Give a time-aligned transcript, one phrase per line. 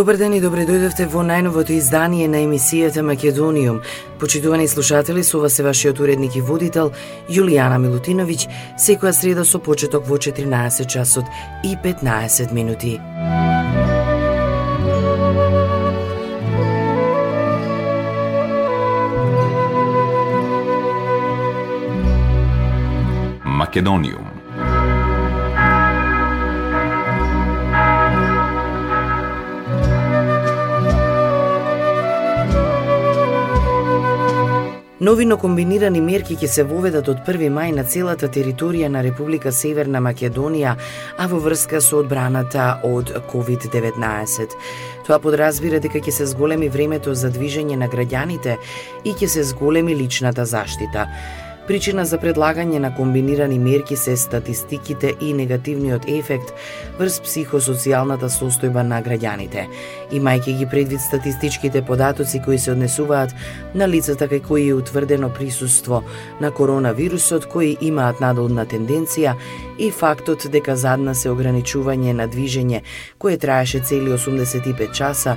[0.00, 3.82] Добар ден и добре дојдовте во најновото издание на емисијата Македониум.
[4.18, 6.92] Почитувани слушатели, со вас е вашиот уредник и водител
[7.28, 8.46] Јулијана Милутиновиќ,
[8.80, 11.28] секоја среда со почеток во 14 часот
[11.62, 12.96] и 15 минути.
[23.44, 24.29] Македониум
[35.00, 40.02] Новино комбинирани мерки ќе се воведат од 1 мај на целата територија на Република Северна
[40.04, 40.74] Македонија,
[41.16, 44.58] а во врска со одбраната од COVID-19.
[45.06, 48.58] Тоа подразбира дека ќе се зголеми времето за движење на граѓаните
[49.04, 51.08] и ќе се зголеми личната заштита.
[51.70, 56.48] Причина за предлагање на комбинирани мерки се статистиките и негативниот ефект
[56.98, 59.68] врз психосоцијалната состојба на граѓаните.
[60.10, 63.36] Имајќи ги предвид статистичките податоци кои се однесуваат
[63.74, 66.02] на лицата кај кои е утврдено присуство
[66.40, 69.36] на коронавирусот, кои имаат надолна тенденција
[69.78, 72.82] и фактот дека задна се ограничување на движење
[73.18, 75.36] кое траеше цели 85 часа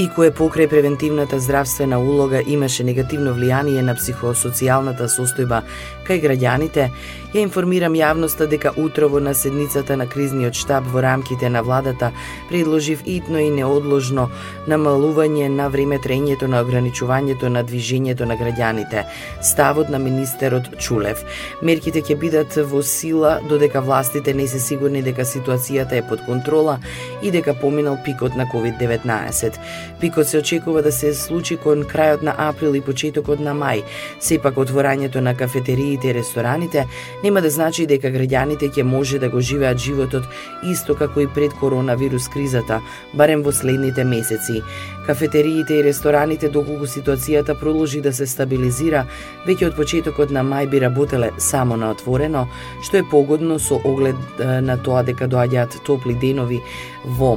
[0.00, 5.58] и кое покрај превентивната здравствена улога имаше негативно влијание на психосоцијалната состојба
[6.08, 6.86] кај граѓаните,
[7.34, 12.10] ја информирам јавноста дека утрово на седницата на кризниот штаб во рамките на владата
[12.48, 14.30] предложив итно и неодложно
[14.66, 19.04] намалување на време трењето на ограничувањето на движењето на граѓаните.
[19.42, 21.22] Ставот на министерот Чулев.
[21.62, 26.80] Мерките ќе бидат во сила додека властите не се сигурни дека ситуацијата е под контрола
[27.22, 29.60] и дека поминал пикот на COVID-19.
[30.00, 33.82] Пикот се очекува да се случи кон крајот на април и почетокот на мај.
[34.20, 36.86] Сепак отворањето на кафетериите и рестораните
[37.24, 40.24] нема да значи дека граѓаните ќе може да го живеат животот
[40.62, 42.80] исто како и пред коронавирус кризата,
[43.14, 44.62] барем во следните месеци.
[45.06, 49.06] Кафетериите и рестораните доколку ситуацијата продолжи да се стабилизира,
[49.46, 52.46] веќе од почетокот на мај би работеле само на отворено,
[52.84, 56.60] што е погодно со оглед на тоа дека доаѓаат топли денови
[57.04, 57.32] во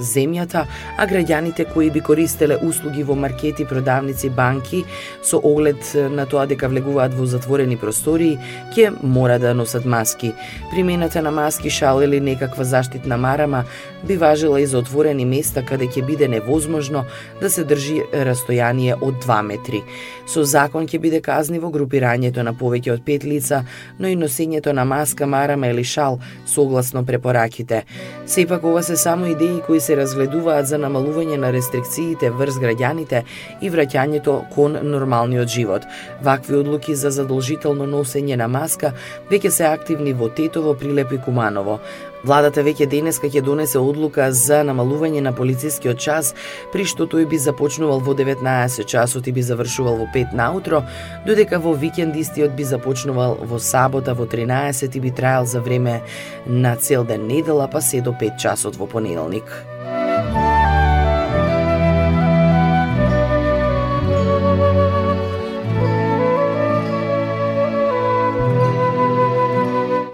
[0.00, 0.64] земјата,
[0.96, 4.84] а граѓаните кои би користеле услуги во маркети, продавници, банки
[5.22, 8.38] со оглед на тоа дека влегуваат во затворени простории,
[8.74, 10.32] ќе мора да носат маски.
[10.72, 13.64] Примената на маски, шал или некаква заштитна марама
[14.06, 17.04] би важила и за отворени места каде ќе биде невозможно
[17.40, 19.82] да се држи растојание од 2 метри.
[20.26, 23.64] Со закон ќе биде казниво групирањето на повеќе од 5 лица,
[23.98, 27.84] но и носењето на маска, марама или шал согласно препораките.
[28.26, 33.22] Сепак ова се само идеи кои се разгледуваат за намалување на рестрикциите врз граѓаните
[33.60, 35.82] и враќањето кон нормалниот живот.
[36.22, 38.92] Вакви одлуки за задолжително носење на маска
[39.30, 41.80] веќе се активни во Тетово, Прилеп и Куманово.
[42.24, 46.32] Владата веќе денеска ќе донесе одлука за намалување на полицискиот час,
[46.72, 50.82] при што тој би започнувал во 19 часот и би завршувал во 5 наутро,
[51.26, 56.02] додека во викенд истиот би започнувал во сабота во 13 и би траел за време
[56.46, 59.44] на цел ден недела, па се до 5 часот во понеделник.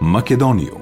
[0.01, 0.82] Македониум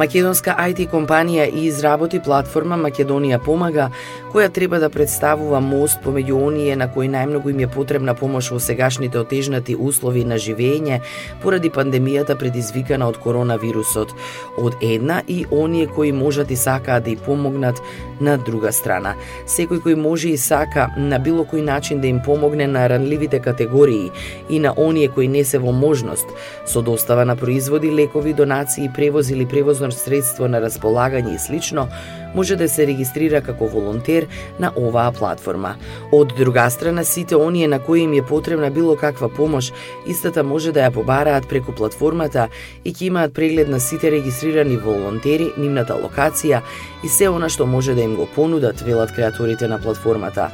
[0.00, 3.90] Македонска IT компанија и изработи платформа Македонија помага,
[4.32, 8.60] која треба да представува мост помеѓу оние на кои најмногу им е потребна помош во
[8.62, 11.00] сегашните отежнати услови на живење
[11.42, 14.14] поради пандемијата предизвикана од коронавирусот,
[14.58, 17.82] од една и оние кои можат и сакаат да и помогнат
[18.20, 19.16] на друга страна.
[19.46, 24.12] Секој кој може и сака на било кој начин да им помогне на ранливите категории
[24.48, 26.28] и на оние кои не се во можност
[26.66, 31.88] со достава на производи, лекови, донации, превоз или превозно средство на располагање и слично,
[32.34, 34.26] може да се регистрира како волонтер
[34.60, 35.74] на оваа платформа.
[36.12, 39.72] Од друга страна, сите оние на кои им е потребна било каква помош,
[40.06, 42.48] истата може да ја побараат преку платформата
[42.84, 46.62] и ќе имаат преглед на сите регистрирани волонтери, нивната локација
[47.04, 50.50] и се она што може да им го понудат, велат креаторите на платформата.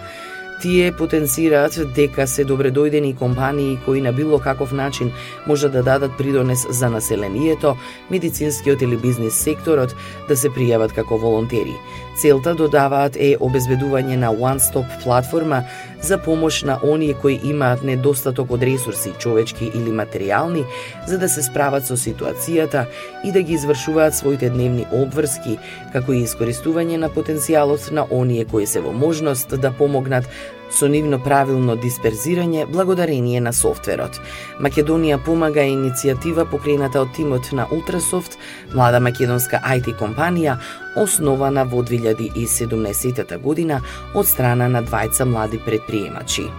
[0.62, 5.12] Тие потенцираат дека се добредојдени компании кои на било каков начин
[5.46, 7.76] може да дадат придонес за населението,
[8.10, 9.92] медицинскиот или бизнис секторот
[10.28, 11.76] да се пријават како волонтери.
[12.16, 15.64] Целта додаваат е обезбедување на one-stop платформа
[16.00, 20.64] за помош на оние кои имаат недостаток од ресурси, човечки или материјални,
[21.06, 22.86] за да се справат со ситуацијата
[23.24, 25.58] и да ги извршуваат своите дневни обврски,
[25.92, 30.24] како и искористување на потенцијалот на оние кои се во можност да помогнат
[30.70, 34.20] со нивно правилно дисперзирање благодарение на софтверот.
[34.60, 38.38] Македонија помага иницијатива покрената од тимот на Ултрасофт,
[38.74, 40.58] млада македонска IT компанија,
[40.96, 43.82] основана во 2017 година
[44.14, 46.50] од страна на двајца млади предприемачи.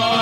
[0.00, 0.21] Lord.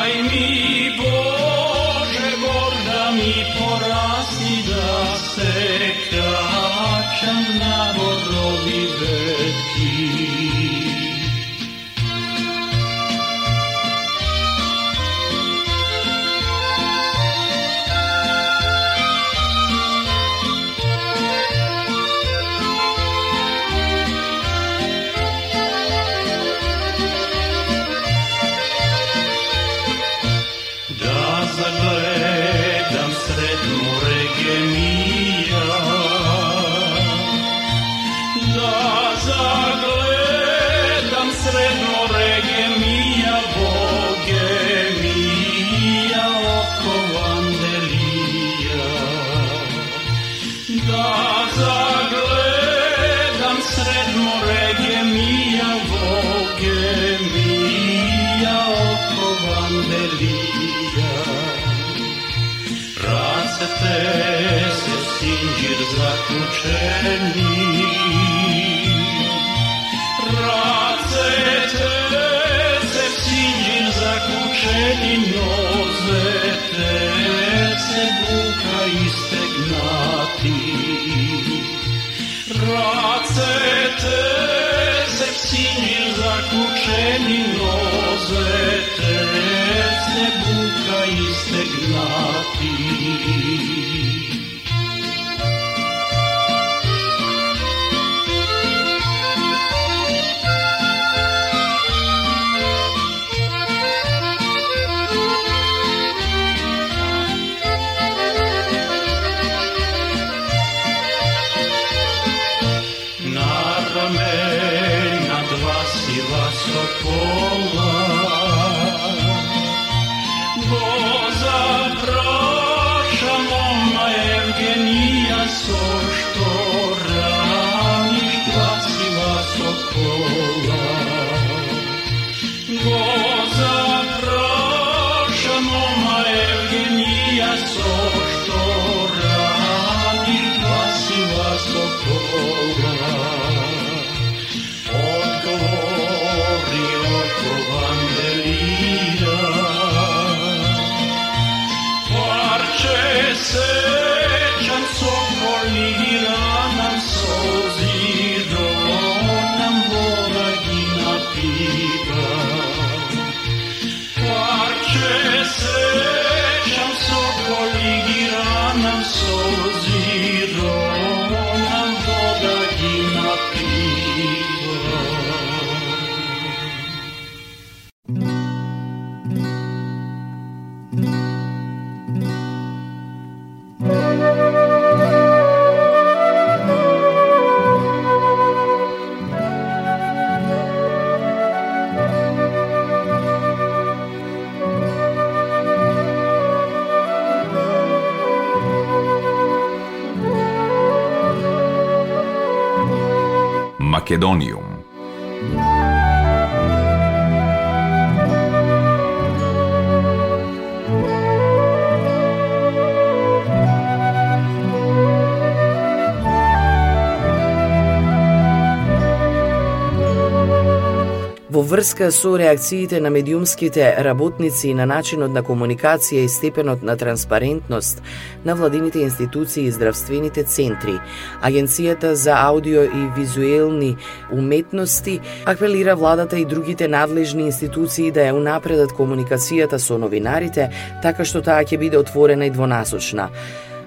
[221.50, 226.94] Во врска со реакциите на медиумските работници и на начинот на комуникација и степенот на
[226.96, 228.02] транспарентност
[228.44, 231.00] на владините институции и здравствените центри,
[231.42, 233.96] Агенцијата за аудио и визуелни
[234.30, 240.70] уметности апелира владата и другите надлежни институции да ја унапредат комуникацијата со новинарите,
[241.02, 243.26] така што таа ќе биде отворена и двонасочна.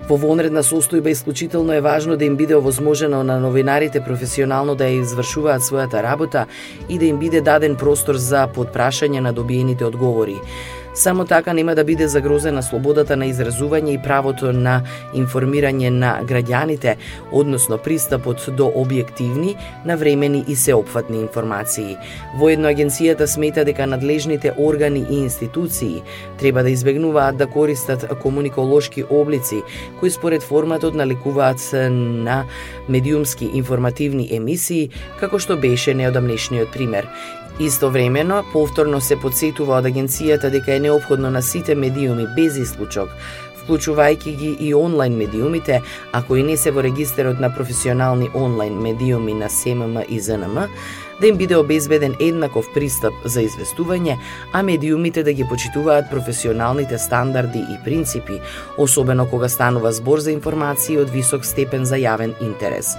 [0.04, 5.00] Во вонредна состојба исклучително е важно да им биде овозможено на новинарите професионално да ја
[5.00, 6.44] извршуваат својата работа
[6.90, 10.36] и да им биде даден простор за подпрашање на добиените одговори.
[10.94, 14.84] Само така нема да биде загрозена слободата на изразување и правото на
[15.18, 16.96] информирање на граѓаните,
[17.32, 21.98] односно пристапот до објективни, навремени и сеопфатни информации.
[22.38, 26.04] Воедно агенцијата смета дека надлежните органи и институции
[26.38, 29.64] треба да избегнуваат да користат комуниколошки облици
[30.00, 32.44] кои според форматот наликуваат на
[32.90, 37.10] медиумски информативни емисии, како што беше неодамнешниот пример.
[37.60, 43.10] Истовремено, повторно се подсетува од агенцијата дека е необходно на сите медиуми без исклучок,
[43.64, 49.34] вклучувајќи ги и онлайн медиумите, ако и не се во регистерот на професионални онлайн медиуми
[49.34, 50.60] на СММ и ЗНМ,
[51.22, 54.18] да им биде обезбеден еднаков пристап за известување,
[54.54, 58.42] а медиумите да ги почитуваат професионалните стандарди и принципи,
[58.78, 62.98] особено кога станува збор за информации од висок степен за јавен интерес.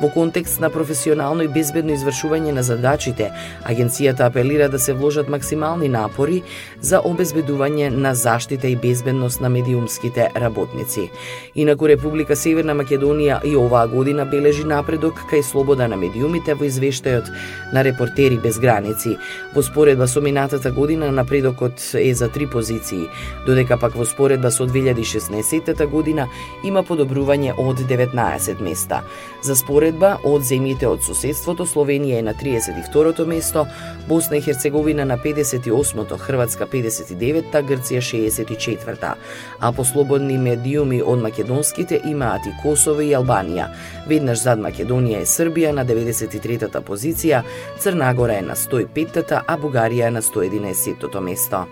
[0.00, 3.32] Во контекст на професионално и безбедно извршување на задачите,
[3.66, 6.42] агенцијата апелира да се вложат максимални напори
[6.80, 11.10] за обезбедување на заштита и безбедност на медиумските работници.
[11.54, 17.32] Инаку Република Северна Македонија и оваа година бележи напредок кај слобода на медиумите во извештајот
[17.72, 19.16] на репортери без граници.
[19.54, 23.08] Во споредба со минатата година напредокот е за три позиции,
[23.46, 26.28] додека пак во споредба со 2016 година
[26.62, 29.02] има подобрување од 19 места.
[29.42, 33.66] За според уредба од земјите од соседството Словенија е на 32-то место,
[34.08, 39.14] Босна и Херцеговина на 58-то, Хрватска 59-та, Грција 64-та,
[39.60, 43.70] а по слободни медиуми од македонските имаат и Косово и Албанија.
[44.08, 47.42] Веднаш зад Македонија е Србија на 93-та позиција,
[47.80, 51.64] Црнагора е на 105-та, а Бугарија е на 111-тото место.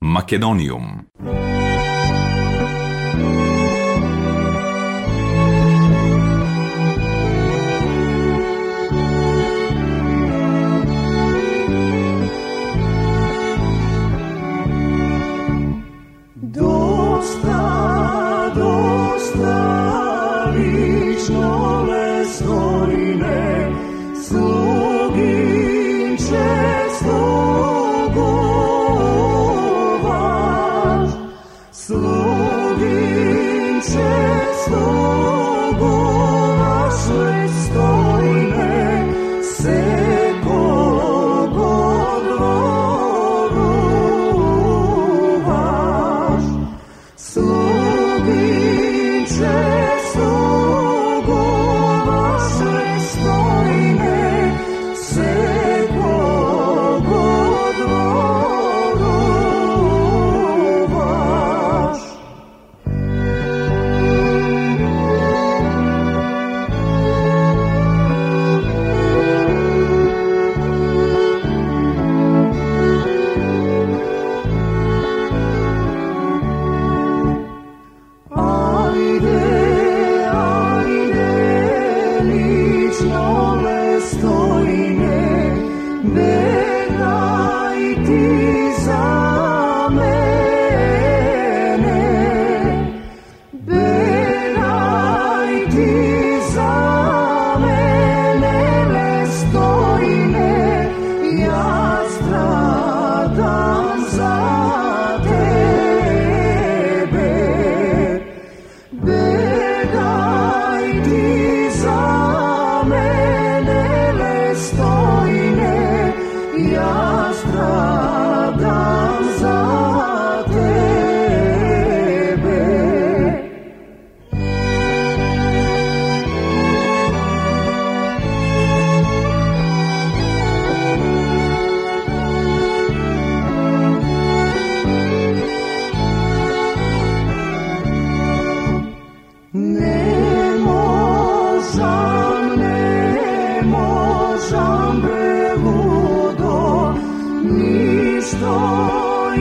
[0.00, 1.04] Македониум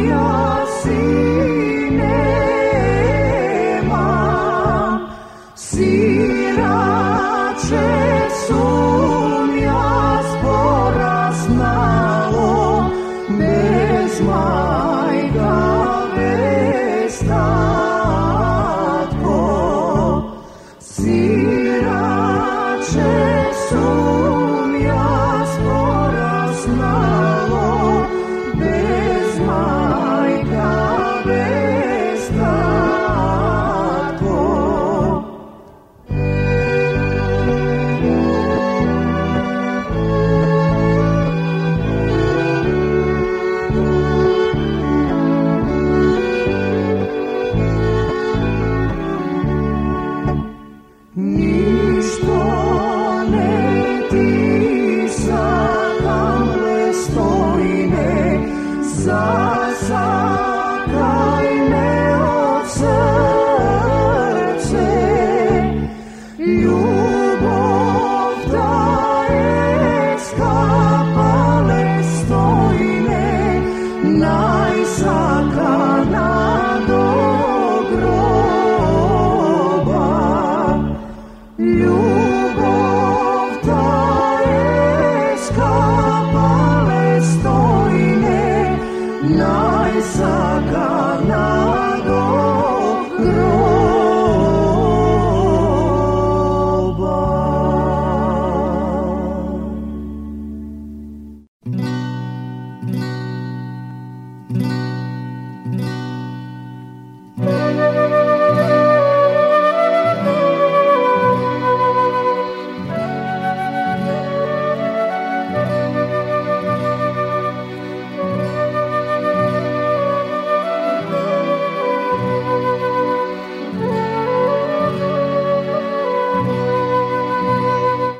[0.05, 0.30] your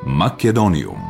[0.06, 1.01] Македониум.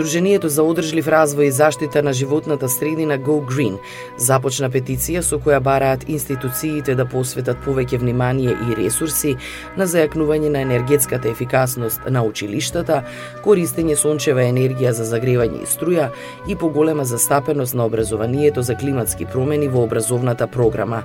[0.00, 3.74] Сдруженијето за одржлив развој и заштита на животната средина Go Green
[4.16, 9.34] започна петиција со која бараат институциите да посветат повеќе внимание и ресурси
[9.76, 13.02] на зајакнување на енергетската ефикасност на училиштата,
[13.44, 16.08] користење сончева енергија за загревање и струја
[16.48, 21.02] и поголема застапеност на образованието за климатски промени во образовната програма.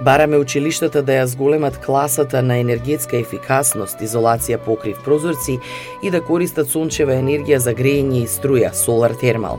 [0.00, 5.60] Бараме училиштата да ја зголемат класата на енергетска ефикасност, изолација покрив прозорци
[6.02, 9.58] и да користат сончева енергија за грејење и струја солар термал.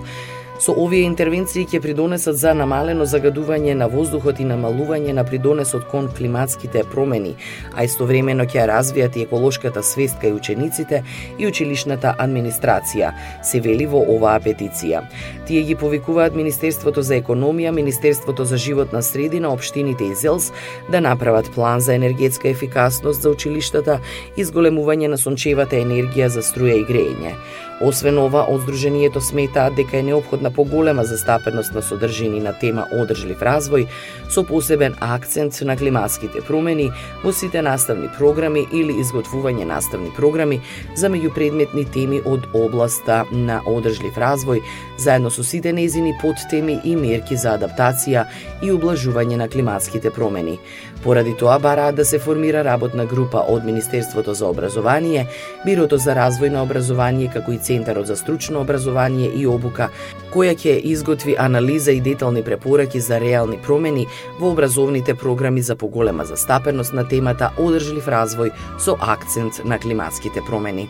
[0.59, 6.09] Со овие интервенции ќе придонесат за намалено загадување на воздухот и намалување на придонесот кон
[6.17, 7.31] климатските промени,
[7.71, 10.99] а истовремено ќе развијат и еколошката свест кај учениците
[11.39, 15.05] и училишната администрација, се вели во оваа петиција.
[15.47, 20.51] Тие ги повикуваат Министерството за економија, Министерството за животна средина, општините и ЗЕЛС
[20.91, 24.01] да направат план за енергетска ефикасност за училиштата
[24.35, 27.35] и зголемување на сончевата енергија за струја и грејење.
[27.79, 33.39] Освен ова, од Сдруженијето сметаат дека е необходна поголема застапеност на содржини на тема одржлив
[33.39, 33.85] развој,
[34.27, 36.89] со посебен акцент на климатските промени
[37.23, 40.59] во сите наставни програми или изготвување наставни програми
[40.95, 44.59] за меѓупредметни теми од областа на одржлив развој,
[44.99, 48.25] заедно со сите незини подтеми и мерки за адаптација
[48.61, 50.59] и ублажување на климатските промени.
[51.03, 55.27] Поради тоа бараат да се формира работна група од Министерството за образование,
[55.65, 59.89] Бирото за развој на образование како и Центарот за стручно образование и обука,
[60.33, 64.07] која ќе изготви анализа и детални препораки за реални промени
[64.39, 70.89] во образовните програми за поголема застапеност на темата одржлив развој со акцент на климатските промени.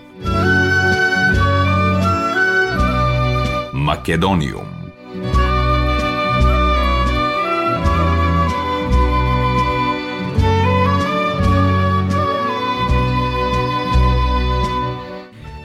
[3.73, 4.78] Македониум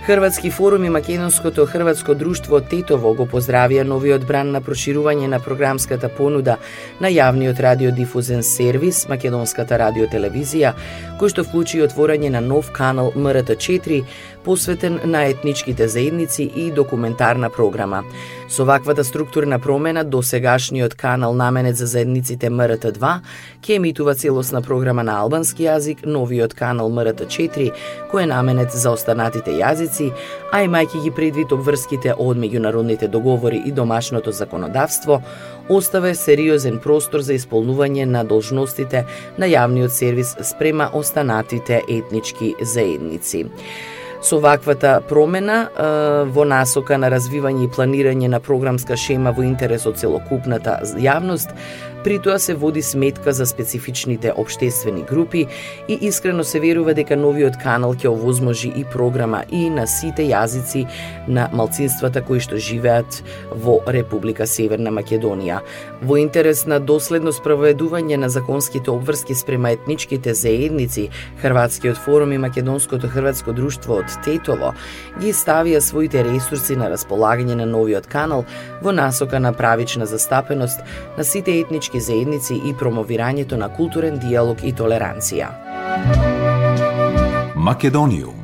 [0.06, 6.10] Хрватски форум и Македонското хрватско друштво Тетово го поздравија новиот бран на проширување на програмската
[6.12, 6.58] понуда
[7.00, 10.74] на јавниот радиодифузен сервис Македонската радиотелевизија,
[11.16, 14.02] кој што вклучи отворање на нов канал МРТ4
[14.44, 18.02] посветен на етничките заедници и документарна програма.
[18.48, 23.20] Со ваквата структурна промена до сегашниот канал наменет за заедниците МРТ2
[23.62, 27.72] ќе емитува целосна програма на албански јазик, новиот канал МРТ4
[28.12, 29.93] кој е наменет за останатите јазици,
[30.52, 35.22] а имајќи ги предвид обврските од меѓународните договори и домашното законодавство,
[35.68, 39.04] оставе сериозен простор за исполнување на должностите
[39.38, 43.46] на јавниот сервис спрема останатите етнички заедници.
[44.24, 45.68] Со ваквата промена
[46.32, 51.52] во насока на развивање и планирање на програмска шема во интерес од целокупната јавност,
[52.04, 55.46] При тоа се води сметка за специфичните обштествени групи
[55.88, 60.84] и искрено се верува дека новиот канал ќе овозможи и програма и на сите јазици
[61.28, 63.22] на малцинствата кои што живеат
[63.56, 65.62] во Република Северна Македонија.
[66.02, 71.08] Во интерес на доследно спроведување на законските обврски спрема етничките заедници,
[71.40, 74.74] Хрватскиот форум и Македонското хрватско друштво од Тетово
[75.20, 78.44] ги ставија своите ресурси на располагање на новиот канал
[78.82, 80.84] во насока на правична застапеност
[81.16, 85.48] на сите етнички етнички заедници и промовирањето на културен диалог и толеранција.
[87.54, 88.43] Македониум